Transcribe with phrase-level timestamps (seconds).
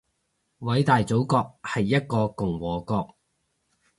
[0.61, 3.15] 偉大祖國係一個共和國